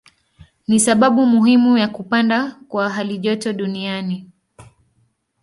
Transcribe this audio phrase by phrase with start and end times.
[0.67, 4.31] Ni sababu muhimu ya kupanda kwa halijoto duniani.